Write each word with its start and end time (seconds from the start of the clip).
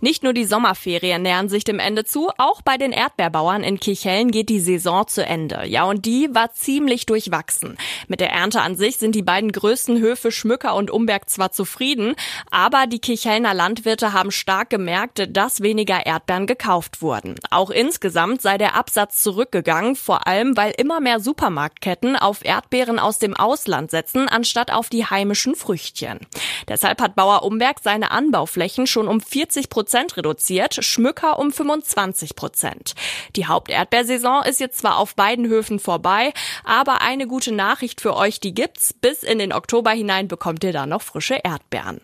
Nicht 0.00 0.22
nur 0.22 0.32
die 0.32 0.44
Sommerferien 0.44 1.22
nähern 1.22 1.48
sich 1.48 1.64
dem 1.64 1.80
Ende 1.80 2.04
zu, 2.04 2.30
auch 2.38 2.62
bei 2.62 2.76
den 2.76 2.92
Erdbeerbauern 2.92 3.64
in 3.64 3.80
Kirchhellen 3.80 4.30
geht 4.30 4.48
die 4.48 4.60
Saison 4.60 5.06
zu 5.08 5.24
Ende. 5.26 5.64
Ja, 5.66 5.84
und 5.84 6.06
die 6.06 6.28
war 6.32 6.52
ziemlich 6.52 7.06
durchwachsen. 7.06 7.76
Mit 8.06 8.20
der 8.20 8.30
Ernte 8.30 8.60
an 8.60 8.76
sich 8.76 8.98
sind 8.98 9.14
die 9.14 9.22
beiden 9.22 9.50
größten 9.50 9.98
Höfe 9.98 10.30
Schmücker 10.30 10.74
und 10.76 10.90
Umberg 10.90 11.28
zwar 11.28 11.50
zufrieden, 11.50 12.14
aber 12.50 12.86
die 12.86 13.00
Kirchhellner 13.00 13.54
Landwirte 13.54 14.12
haben 14.12 14.30
stark 14.30 14.70
gemerkt, 14.70 15.26
dass 15.36 15.62
weniger 15.62 16.06
Erdbeeren 16.06 16.46
gekauft 16.46 17.02
wurden. 17.02 17.34
Auch 17.50 17.70
insgesamt 17.70 18.40
sei 18.40 18.56
der 18.56 18.76
Absatz 18.76 19.20
zurückgegangen, 19.22 19.96
vor 19.96 20.26
allem 20.26 20.56
weil 20.56 20.72
immer 20.76 21.00
mehr 21.00 21.18
Supermarktketten 21.18 22.14
auf 22.14 22.44
Erdbeeren 22.44 22.98
aus 22.98 23.18
dem 23.18 23.34
Ausland 23.34 23.90
setzen, 23.90 24.28
anstatt 24.28 24.72
auf 24.72 24.90
die 24.90 25.06
heimischen 25.06 25.56
Früchtchen. 25.56 26.20
Deshalb 26.68 27.00
hat 27.00 27.16
Bauer 27.16 27.42
Umberg 27.42 27.78
seine 27.82 28.12
Anbauflächen 28.12 28.86
schon 28.86 29.08
um 29.08 29.20
40 29.20 29.68
Prozent 29.68 29.87
Prozent 29.88 30.18
reduziert, 30.18 30.84
Schmücker 30.84 31.38
um 31.38 31.50
25 31.50 32.36
Prozent. 32.36 32.94
Die 33.36 33.46
Haupterdbeersaison 33.46 34.42
ist 34.44 34.60
jetzt 34.60 34.80
zwar 34.80 34.98
auf 34.98 35.14
beiden 35.14 35.48
Höfen 35.48 35.78
vorbei, 35.78 36.34
aber 36.62 37.00
eine 37.00 37.26
gute 37.26 37.52
Nachricht 37.52 38.02
für 38.02 38.14
euch, 38.14 38.38
die 38.38 38.52
gibt's. 38.52 38.92
Bis 38.92 39.22
in 39.22 39.38
den 39.38 39.50
Oktober 39.50 39.90
hinein 39.92 40.28
bekommt 40.28 40.62
ihr 40.62 40.74
da 40.74 40.84
noch 40.84 41.00
frische 41.00 41.40
Erdbeeren. 41.42 42.02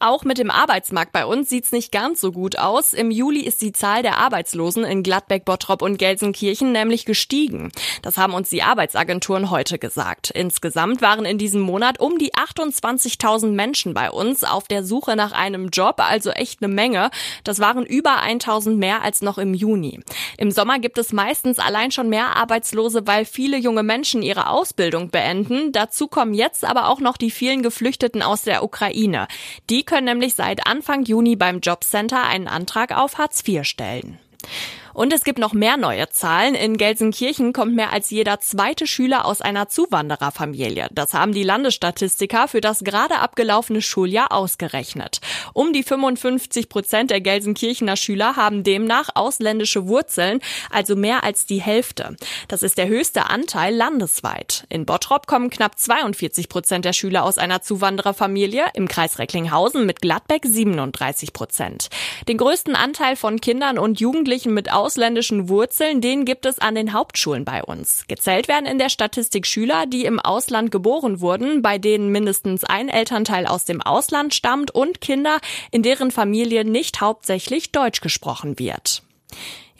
Auch 0.00 0.22
mit 0.22 0.38
dem 0.38 0.52
Arbeitsmarkt 0.52 1.10
bei 1.10 1.26
uns 1.26 1.48
sieht's 1.48 1.72
nicht 1.72 1.90
ganz 1.90 2.20
so 2.20 2.30
gut 2.30 2.56
aus. 2.56 2.92
Im 2.92 3.10
Juli 3.10 3.40
ist 3.40 3.60
die 3.62 3.72
Zahl 3.72 4.02
der 4.02 4.18
Arbeitslosen 4.18 4.84
in 4.84 5.02
Gladbeck, 5.02 5.44
Bottrop 5.44 5.82
und 5.82 5.98
Gelsenkirchen 5.98 6.70
nämlich 6.70 7.04
gestiegen. 7.04 7.72
Das 8.02 8.16
haben 8.16 8.32
uns 8.32 8.48
die 8.48 8.62
Arbeitsagenturen 8.62 9.50
heute 9.50 9.76
gesagt. 9.80 10.30
Insgesamt 10.30 11.02
waren 11.02 11.24
in 11.24 11.36
diesem 11.36 11.62
Monat 11.62 11.98
um 11.98 12.16
die 12.16 12.32
28.000 12.32 13.48
Menschen 13.48 13.92
bei 13.92 14.08
uns 14.08 14.44
auf 14.44 14.68
der 14.68 14.84
Suche 14.84 15.16
nach 15.16 15.32
einem 15.32 15.70
Job, 15.70 15.96
also 15.98 16.30
echt 16.30 16.62
eine 16.62 16.72
Menge. 16.72 17.10
Das 17.42 17.58
waren 17.58 17.84
über 17.84 18.22
1.000 18.22 18.76
mehr 18.76 19.02
als 19.02 19.20
noch 19.20 19.36
im 19.36 19.52
Juni. 19.52 19.98
Im 20.36 20.52
Sommer 20.52 20.78
gibt 20.78 20.98
es 20.98 21.12
meistens 21.12 21.58
allein 21.58 21.90
schon 21.90 22.08
mehr 22.08 22.36
Arbeitslose, 22.36 23.08
weil 23.08 23.24
viele 23.24 23.56
junge 23.56 23.82
Menschen 23.82 24.22
ihre 24.22 24.46
Ausbildung 24.46 25.10
beenden. 25.10 25.72
Dazu 25.72 26.06
kommen 26.06 26.34
jetzt 26.34 26.64
aber 26.64 26.86
auch 26.86 27.00
noch 27.00 27.16
die 27.16 27.32
vielen 27.32 27.64
Geflüchteten 27.64 28.22
aus 28.22 28.42
der 28.42 28.62
Ukraine. 28.62 29.26
Die 29.68 29.87
können 29.88 30.04
nämlich 30.04 30.34
seit 30.34 30.66
Anfang 30.66 31.02
Juni 31.04 31.34
beim 31.34 31.60
Jobcenter 31.60 32.22
einen 32.22 32.46
Antrag 32.46 32.96
auf 32.96 33.16
Hartz 33.18 33.42
IV 33.46 33.64
stellen. 33.64 34.18
Und 34.98 35.12
es 35.12 35.22
gibt 35.22 35.38
noch 35.38 35.52
mehr 35.52 35.76
neue 35.76 36.08
Zahlen. 36.08 36.56
In 36.56 36.76
Gelsenkirchen 36.76 37.52
kommt 37.52 37.72
mehr 37.72 37.92
als 37.92 38.10
jeder 38.10 38.40
zweite 38.40 38.88
Schüler 38.88 39.26
aus 39.26 39.40
einer 39.40 39.68
Zuwandererfamilie. 39.68 40.88
Das 40.90 41.14
haben 41.14 41.30
die 41.30 41.44
Landesstatistiker 41.44 42.48
für 42.48 42.60
das 42.60 42.82
gerade 42.82 43.20
abgelaufene 43.20 43.80
Schuljahr 43.80 44.32
ausgerechnet. 44.32 45.20
Um 45.54 45.72
die 45.72 45.84
55 45.84 46.68
Prozent 46.68 47.12
der 47.12 47.20
Gelsenkirchener 47.20 47.94
Schüler 47.94 48.34
haben 48.34 48.64
demnach 48.64 49.10
ausländische 49.14 49.86
Wurzeln, 49.86 50.40
also 50.68 50.96
mehr 50.96 51.22
als 51.22 51.46
die 51.46 51.62
Hälfte. 51.62 52.16
Das 52.48 52.64
ist 52.64 52.76
der 52.76 52.88
höchste 52.88 53.30
Anteil 53.30 53.76
landesweit. 53.76 54.66
In 54.68 54.84
Bottrop 54.84 55.28
kommen 55.28 55.48
knapp 55.48 55.78
42 55.78 56.48
Prozent 56.48 56.84
der 56.84 56.92
Schüler 56.92 57.22
aus 57.22 57.38
einer 57.38 57.62
Zuwandererfamilie, 57.62 58.64
im 58.74 58.88
Kreis 58.88 59.20
Recklinghausen 59.20 59.86
mit 59.86 60.02
Gladbeck 60.02 60.44
37 60.44 61.32
Prozent. 61.32 61.88
Den 62.26 62.36
größten 62.36 62.74
Anteil 62.74 63.14
von 63.14 63.40
Kindern 63.40 63.78
und 63.78 64.00
Jugendlichen 64.00 64.54
mit 64.54 64.72
Aus 64.72 64.87
ausländischen 64.88 65.50
Wurzeln, 65.50 66.00
den 66.00 66.24
gibt 66.24 66.46
es 66.46 66.58
an 66.58 66.74
den 66.74 66.94
Hauptschulen 66.94 67.44
bei 67.44 67.62
uns. 67.62 68.06
Gezählt 68.08 68.48
werden 68.48 68.64
in 68.64 68.78
der 68.78 68.88
Statistik 68.88 69.46
Schüler, 69.46 69.84
die 69.84 70.06
im 70.06 70.18
Ausland 70.18 70.70
geboren 70.70 71.20
wurden, 71.20 71.60
bei 71.60 71.76
denen 71.76 72.10
mindestens 72.10 72.64
ein 72.64 72.88
Elternteil 72.88 73.46
aus 73.46 73.66
dem 73.66 73.82
Ausland 73.82 74.32
stammt 74.32 74.70
und 74.70 75.02
Kinder, 75.02 75.40
in 75.72 75.82
deren 75.82 76.10
Familie 76.10 76.64
nicht 76.64 77.02
hauptsächlich 77.02 77.70
Deutsch 77.70 78.00
gesprochen 78.00 78.58
wird. 78.58 79.02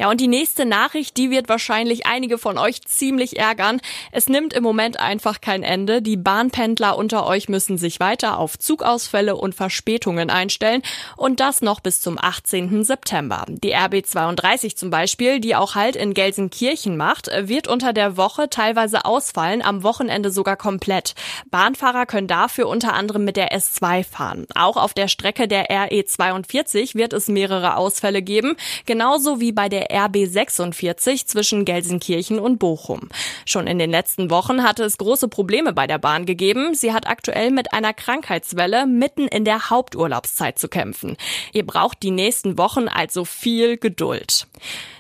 Ja, 0.01 0.09
und 0.09 0.21
die 0.21 0.29
nächste 0.29 0.65
Nachricht, 0.65 1.17
die 1.17 1.31
wird 1.31 1.49
wahrscheinlich 1.49 2.07
einige 2.07 2.39
von 2.39 2.57
euch 2.57 2.83
ziemlich 2.83 3.37
ärgern. 3.37 3.81
Es 4.13 4.29
nimmt 4.29 4.53
im 4.53 4.63
Moment 4.63 5.01
einfach 5.01 5.41
kein 5.41 5.65
Ende. 5.65 6.03
Die 6.03 6.17
Bahnpendler 6.17 6.97
unter 6.97 7.27
euch 7.27 7.49
müssen 7.49 7.79
sich 7.79 7.99
weiter 7.99 8.39
auf 8.39 8.57
Zugausfälle 8.57 9.35
und 9.35 9.57
Verspätungen 9.57 10.31
einstellen 10.31 10.83
und 11.17 11.41
das 11.41 11.63
noch 11.63 11.81
bis 11.81 12.01
zum 12.01 12.17
18. 12.17 12.85
September. 12.85 13.45
Die 13.49 13.75
RB32 13.75 14.77
zum 14.77 14.91
Beispiel, 14.91 15.41
die 15.41 15.57
auch 15.57 15.75
Halt 15.75 15.97
in 15.97 16.15
Gelsenkirchen 16.15 16.97
macht, 16.97 17.29
wird 17.49 17.67
unter 17.67 17.93
der 17.93 18.17
Woche 18.17 18.49
teilweise 18.49 19.05
ausfallen, 19.05 19.63
am 19.63 19.83
Wochenende 19.83 20.31
sogar 20.31 20.57
komplett. 20.57 21.15
Bahnfahrer 21.51 22.07
können 22.07 22.29
dafür 22.29 22.69
unter 22.69 22.95
anderem 22.95 23.25
mit 23.25 23.37
der 23.37 23.53
S2 23.53 24.05
fahren. 24.05 24.47
Auch 24.55 24.77
auf 24.77 24.95
der 24.95 25.09
Strecke 25.09 25.49
der 25.49 25.71
RE42 25.71 26.95
wird 26.95 27.13
es 27.13 27.27
mehrere 27.27 27.77
Ausfälle 27.77 28.23
geben, 28.23 28.57
genauso 28.87 29.41
wie 29.41 29.51
bei 29.51 29.69
der 29.89 30.09
RB46 30.09 31.27
zwischen 31.27 31.65
Gelsenkirchen 31.65 32.39
und 32.39 32.59
Bochum. 32.59 33.09
Schon 33.45 33.67
in 33.67 33.79
den 33.79 33.91
letzten 33.91 34.31
Wochen 34.31 34.63
hatte 34.63 34.85
es 34.85 34.99
große 34.99 35.29
Probleme 35.29 35.73
bei 35.73 35.87
der 35.87 35.99
Bahn 35.99 36.27
gegeben. 36.27 36.75
Sie 36.75 36.93
hat 36.93 37.09
aktuell 37.09 37.51
mit 37.51 37.73
einer 37.73 37.95
Krankheitswelle 37.95 38.87
mitten 38.87 39.29
in 39.29 39.45
der 39.45 39.71
Haupturlaubszeit 39.71 40.59
zu 40.59 40.69
kämpfen. 40.69 41.17
Ihr 41.53 41.67
braucht 41.67 42.03
die 42.03 42.11
nächsten 42.11 42.59
Wochen 42.59 42.89
also 42.89 43.25
viel 43.25 43.77
Geduld. 43.77 44.47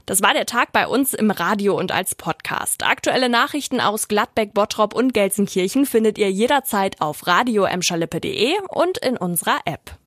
Das 0.06 0.22
war 0.22 0.32
der 0.32 0.46
Tag 0.46 0.72
bei 0.72 0.86
uns 0.86 1.12
im 1.12 1.30
Radio 1.30 1.76
und 1.78 1.92
als 1.92 2.14
Podcast. 2.14 2.82
Aktuelle 2.82 3.28
Nachrichten 3.28 3.78
aus 3.78 4.08
Gladbeck, 4.08 4.54
Bottrop 4.54 4.94
und 4.94 5.12
Gelsenkirchen 5.12 5.84
findet 5.84 6.16
ihr 6.16 6.30
jederzeit 6.30 7.02
auf 7.02 7.26
radio 7.26 7.68
und 8.70 8.98
in 8.98 9.18
unserer 9.18 9.58
App. 9.66 9.98